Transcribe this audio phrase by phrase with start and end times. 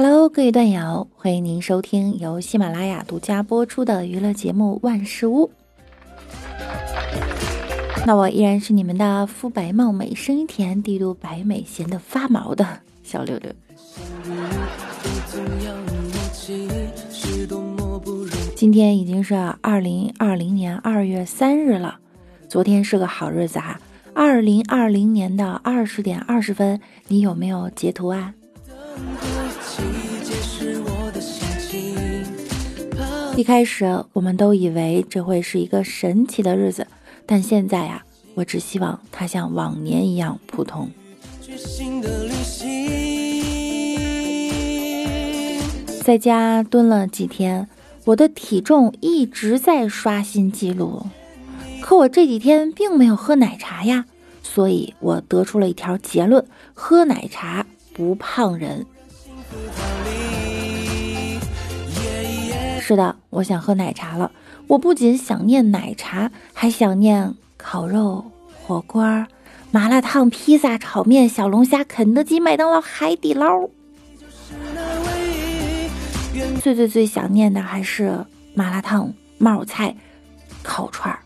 [0.00, 5.50] Hello，各位段友，欢迎您收听由喜马拉雅独家播出的娱乐节目《万事屋》。
[8.06, 12.64] 那我依然是你们的肤白貌美、声音甜、帝都白美、闲得发毛的
[13.02, 13.52] 小六六。
[18.54, 21.98] 今天已经是二零二零年二月三日了，
[22.48, 23.80] 昨天是个好日子啊！
[24.14, 28.32] 二零二零年的二十点二十分，你有没有截图啊？
[33.38, 36.88] 一开始我们都以为这会是一个神奇的日子，
[37.24, 40.90] 但现在呀，我只希望它像往年一样普通。
[46.02, 47.68] 在家蹲了几天，
[48.06, 51.06] 我的体重一直在刷新记录，
[51.80, 54.06] 可我这几天并没有喝奶茶呀，
[54.42, 58.84] 所以我得出了一条结论：喝奶茶不胖人。
[62.88, 64.32] 是的，我想喝奶茶了。
[64.66, 68.24] 我不仅想念奶茶，还想念烤肉、
[68.62, 69.26] 火锅、
[69.70, 73.68] 麻辣烫、披萨、炒面、小龙虾、肯德基、麦当劳、海底捞。
[76.62, 79.94] 最最最想念的还是麻辣烫、冒菜、
[80.62, 81.20] 烤串儿。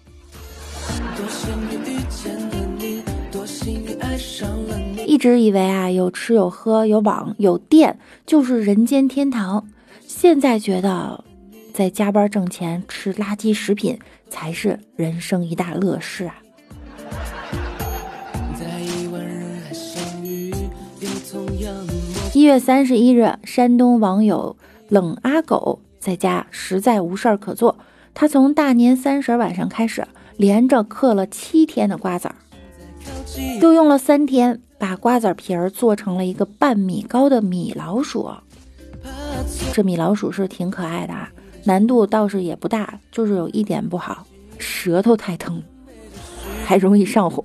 [5.06, 9.64] 一直以为啊，有吃有喝有网有电就是人间天堂，
[10.00, 11.22] 现在觉得。
[11.73, 16.37] 在加班挣钱吃垃圾食品才是人生一大乐事啊！
[22.34, 24.56] 一月三十一日，山东网友
[24.89, 27.79] 冷阿狗在家实在无事儿可做，
[28.12, 32.34] 他从大年三十晚上开始，连着嗑了七天的瓜子儿，
[33.62, 38.31] 又用了三天把瓜子皮儿做成了一个半米高的米老鼠。
[39.73, 41.30] 这米老鼠是挺可爱的啊。
[41.64, 44.27] 难度倒是也不大，就是有一点不好，
[44.58, 45.62] 舌头太疼，
[46.64, 47.45] 还容易上火。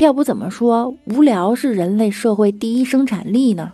[0.00, 3.72] 要不怎么说无聊是人类社会第一生产力呢？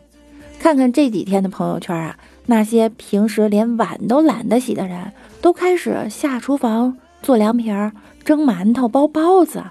[0.58, 7.92] 看看这几天的朋友圈啊，那些平时连碗都懒得洗的人，都开始下厨房做凉皮儿、
[8.24, 9.62] 蒸馒头、包包子。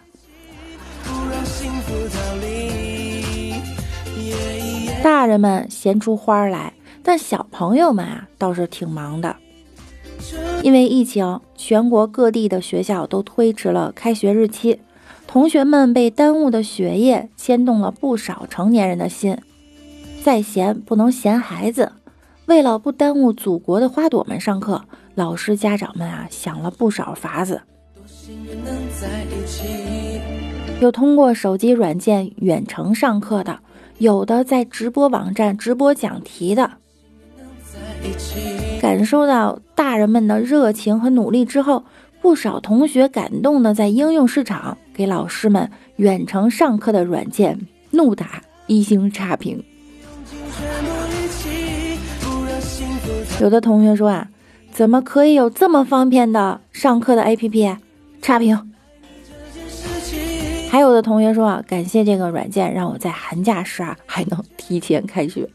[5.03, 6.74] 大人们闲出花来。
[7.07, 9.38] 但小朋友们啊，倒是挺忙的，
[10.62, 14.81] 因为疫情，全国各地的学校都推迟了开学日期，
[15.25, 19.38] 同学们被耽误的学业牵动了不少成年人的心。
[20.22, 21.94] 再闲不能闲孩子，
[22.47, 24.84] 为了不耽误祖国的花朵们上课，
[25.16, 27.62] 老师家长们啊想了不少法子，
[30.81, 33.59] 有通过手机软件远程上课的，
[34.00, 36.69] 有的在直播网站直播讲题的。
[38.81, 41.84] 感受到大人们的热情和努力之后，
[42.22, 47.59] 不少同学感动的在应用市场给老师们远程上课的软件
[47.91, 49.63] 怒打一星差评。
[53.41, 54.30] 有的同学说啊，
[54.72, 57.78] 怎么可以有这么方便的上课的 APP？
[58.22, 58.74] 差评。
[60.69, 65.47] 还有的同学说啊，感谢这个软件，让我在寒假时啊还能提前开学。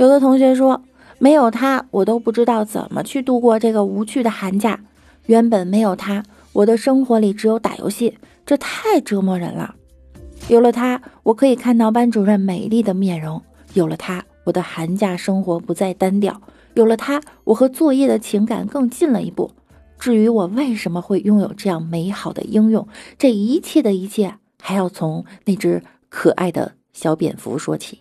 [0.00, 0.82] 有的同学说，
[1.18, 4.80] 没有他，我都不知道怎么去度过这个无趣的寒假。
[5.26, 6.24] 原本没有他，
[6.54, 8.16] 我的生活里只有打游戏，
[8.46, 9.74] 这太折磨人了。
[10.48, 13.42] 有了他，我可以看到班主任美丽的面容。
[13.74, 16.40] 有了他，我的寒假生活不再单调。
[16.72, 19.50] 有了他，我和作业的情感更近了一步。
[19.98, 22.88] 至于我为什么会拥有这样美好的应用，
[23.18, 27.98] 这一切的一切，还要从那只可爱的小蝙蝠说起。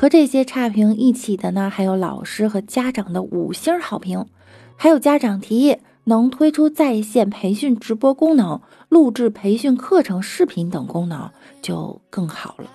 [0.00, 4.24] 和这些差评一起的呢，还有老师和家长的五星好评，
[4.76, 11.28] 还有家长提议能推出在线培训直播功能、录制培训课程视频等功能，
[11.60, 12.70] 就更好了。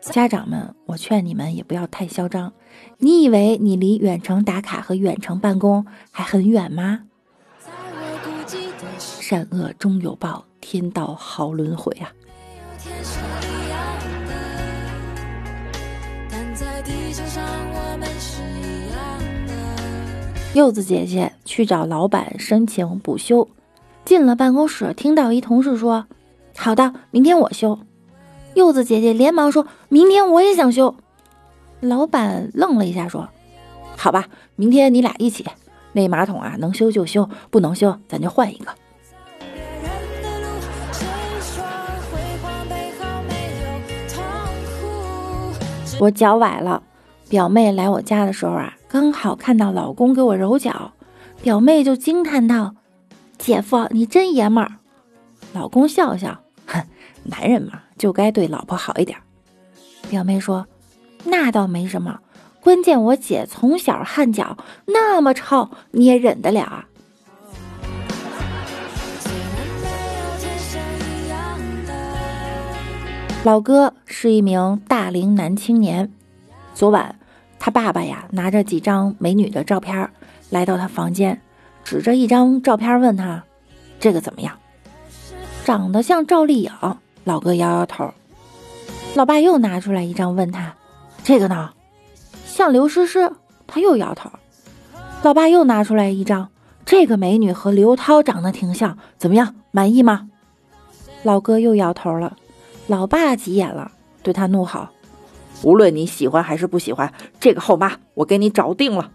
[0.00, 2.52] 家长们，我劝你们也不要太嚣张。
[2.98, 7.00] 你以为你离远程打卡和远程办公还很远吗？
[8.96, 12.12] 善恶终有报，天道好轮回啊！
[20.52, 23.48] 柚子姐姐去找老板申请补休，
[24.04, 26.06] 进了办公室，听到一同事说
[26.56, 27.78] ：“好的，明天我休。”
[28.54, 30.96] 柚子姐姐连忙说：“明天我也想休。”
[31.80, 33.28] 老板愣了一下，说
[33.96, 34.26] ：“好吧，
[34.56, 35.46] 明天你俩一起。
[35.92, 38.72] 那马桶啊，能修就修，不能修咱就换一个。
[46.00, 46.82] 我脚崴了，
[47.30, 50.94] 表妹来我家的时候啊，刚好看到老公给我揉脚，
[51.40, 52.74] 表妹就惊叹道
[53.38, 54.72] ：“姐夫，你真爷们儿。”
[55.54, 56.82] 老公笑笑，哼，
[57.22, 59.16] 男人嘛，就该对老婆好一点。
[60.08, 60.66] 表妹说
[61.22, 62.18] ：“那倒没什么，
[62.60, 64.56] 关键我姐从小汗脚
[64.86, 66.88] 那么臭，你也忍得了啊？”
[73.44, 76.10] 老哥是一名大龄男青年，
[76.74, 77.19] 昨晚
[77.60, 80.10] 他爸爸呀拿着几张美女的照片
[80.48, 81.40] 来到他房间，
[81.84, 83.44] 指着一张照片问他
[84.00, 84.58] ：“这个怎么样？”
[85.64, 86.72] 长得像赵丽颖。
[87.24, 88.12] 老哥摇摇头。
[89.14, 90.74] 老爸又拿出来一张问他
[91.22, 91.70] ：“这个呢？
[92.46, 93.30] 像刘诗诗。”
[93.68, 94.30] 他又摇头。
[95.22, 96.48] 老爸又拿出来一张
[96.86, 99.54] ：“这个美女和刘涛长得挺像，怎么样？
[99.70, 100.30] 满意吗？”
[101.22, 102.36] 老哥又摇头了。
[102.86, 103.92] 老爸急眼了，
[104.22, 104.88] 对他怒吼
[105.62, 109.10] ：“无论你喜欢还是不喜欢，这个后妈我给你找定了。”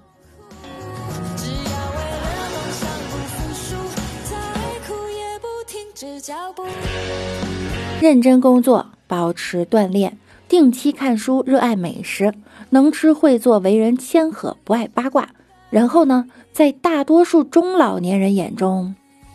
[8.01, 10.17] 认真工作，保持锻炼，
[10.47, 12.33] 定期看书，热爱美食，
[12.69, 15.29] 能吃会做，为人谦和，不爱八卦。
[15.71, 18.93] 然后呢，在大多数中老年人眼中。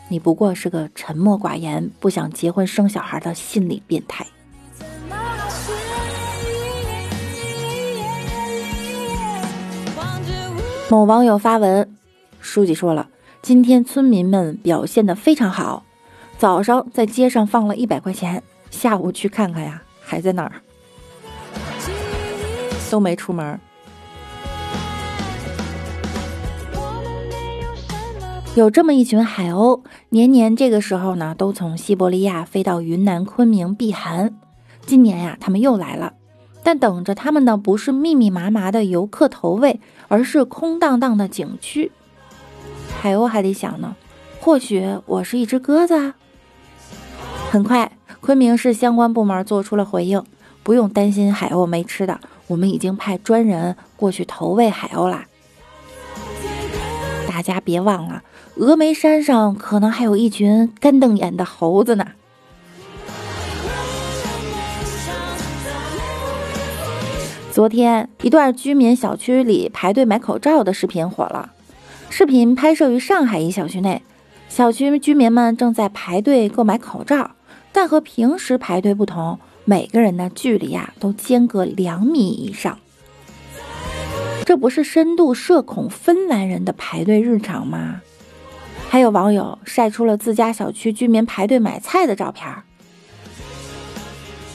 [0.08, 4.26] 你不过是个沉默寡言、不想结婚生小孩的心理变态。
[10.90, 11.88] 某网友发文，
[12.40, 13.08] 书记说了，
[13.42, 15.84] 今天村民们表现的非常好，
[16.36, 18.42] 早上在街上放了一百块钱，
[18.72, 20.50] 下午去看看呀，还在那儿，
[22.90, 23.60] 都没出门。
[28.56, 34.34] 有这么一群海鸥，年年这个时候呢，都从西伯利亚飞到云南昆明避寒。
[34.86, 36.14] 今年呀，他们又来了，
[36.62, 41.90] 但等着他们的不是密密麻麻的游客投喂，而是空荡荡的景区。
[43.00, 43.96] 海鸥还得想呢，
[44.40, 46.14] 或许我是一只鸽子啊。
[47.50, 50.22] 很快，昆明市相关部门做出了回应，
[50.62, 55.26] 不用担心海鸥没吃的，我们已经派专人过去投喂海鸥啦。
[57.26, 58.22] 大家别忘了。
[58.56, 62.06] 峨眉山上可能还有一群干瞪眼的猴子呢。
[67.60, 71.52] 昨天，一段居民小区里排队买口罩的视频火了。
[72.08, 74.00] 视频拍摄于上海一小区内，
[74.48, 77.32] 小区居民们正在排队购买口罩，
[77.70, 82.78] 但和平时排队不同，每个人的距离呀都间隔两米以上。
[84.46, 88.00] 这不是深度社恐芬兰人的排队日常吗？
[88.88, 92.48] 还有网友晒出了自家小区居民排队买菜的照片。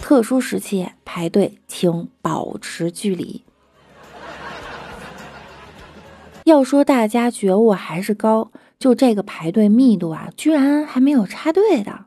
[0.08, 3.44] 特殊时期排队，请保持距离。
[6.44, 12.06] 要说大家觉悟还是高，就这个排队密度啊，居然还没有插队的。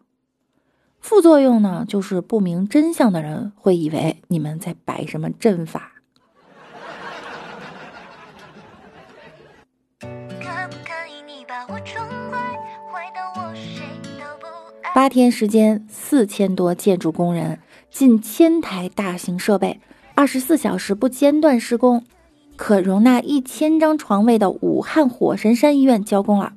[1.00, 5.98] 副作用呢，就是不明真相的人会以为你们在摆什么阵法。
[14.99, 19.78] 八天时间，四千多建筑工人，近千台大型设备，
[20.17, 22.02] 二十四小时不间断施工，
[22.57, 26.55] 可容纳一千张床位的武汉火神山医院交工了。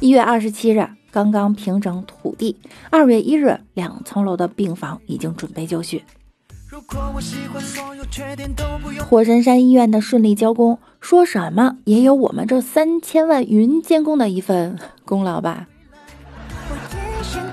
[0.00, 2.58] 一月二十七日，刚刚平整土地，
[2.90, 6.04] 二月一日，两层楼的病房已经准备就绪。
[9.08, 15.68] 火神山医院的顺利交工，说什么也有我们这三千万云监工的一份功劳吧。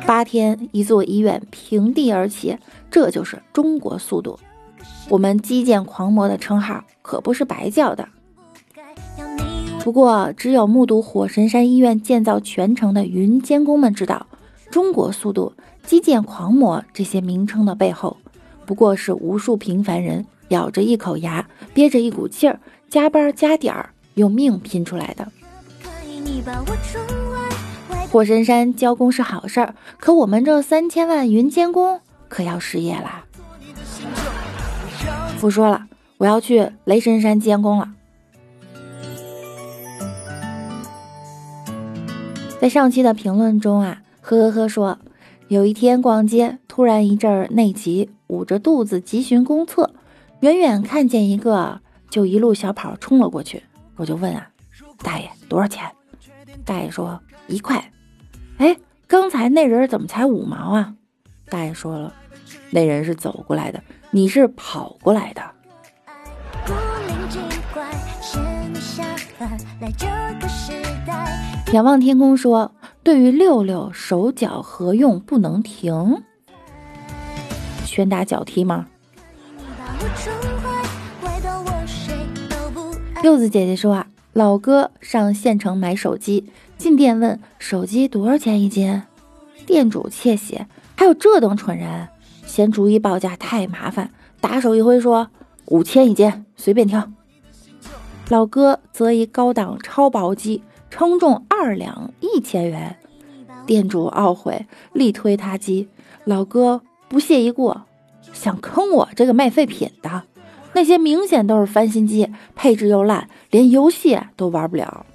[0.08, 2.58] 八天，一座医院平地而起，
[2.90, 4.40] 这就是中国速度。
[5.10, 8.08] 我们基建狂魔的称号可不是白叫的。
[9.84, 14.26] 不过，只有目睹火神山医院建造全程的云监工们知道，
[14.72, 15.52] 中国速度、
[15.84, 18.16] 基建狂魔这些名称的背后，
[18.66, 22.58] 不过是无数平凡人咬着一口牙，憋着一股劲儿，
[22.90, 25.30] 加班加点儿，用命拼出来的。
[25.84, 26.76] 可以你把我
[28.18, 33.26] 火神山交工是好事儿，可我们这三千万云监工可要失业啦！
[35.40, 35.86] 不说了，
[36.18, 37.94] 我要去雷神山监工了。
[42.60, 44.98] 在上期的评论中啊，呵呵呵说，
[45.48, 49.94] 有一天逛街，突然一阵内急，捂着肚子急寻公厕，
[50.40, 53.62] 远远看见一个，就一路小跑冲了过去。
[53.96, 54.50] 我就问啊，
[55.04, 55.86] 大爷多少钱？
[56.66, 57.92] 大爷说一块。
[58.58, 58.76] 哎，
[59.08, 60.94] 刚才那人怎么才五毛啊？
[61.50, 62.14] 大爷说了，
[62.72, 65.42] 那人是走过来的，你是跑过来的。
[71.74, 72.74] 仰望天空说
[73.04, 76.24] ：“对于六六手脚合用不能停，
[77.86, 78.88] 拳打脚踢吗？”
[83.24, 89.02] 柚子姐姐说：“啊，老哥上县城买手机，进店问手机多少钱一斤，
[89.66, 90.62] 店主窃喜，
[90.96, 92.08] 还有这等蠢人，
[92.46, 95.30] 嫌逐一报价太麻烦，打手一挥说
[95.66, 97.12] 五千一斤，随便挑。
[98.30, 102.96] 老哥则以高档超薄机。”称重二两一千元，
[103.68, 105.90] 店主懊悔，力推他机。
[106.24, 107.76] 老哥不屑一顾，
[108.34, 110.24] 想坑我这个卖废品的。
[110.74, 115.06] 那些明显都是翻新机，配置又烂，连游戏都玩不了。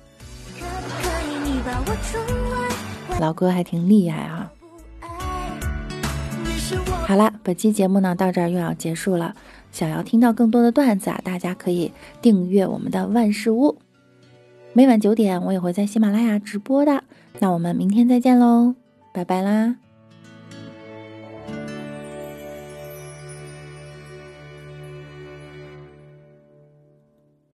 [3.22, 4.50] 老哥还挺厉害啊！
[7.06, 9.36] 好了，本期节目呢到这儿又要结束了。
[9.70, 13.78] 想要听到更多的段子啊，大家可以订阅我们的万事屋。
[14.72, 17.04] 每晚九点，我也会在喜马拉雅直播的。
[17.38, 18.74] 那我们明天再见喽，
[19.14, 19.76] 拜拜啦！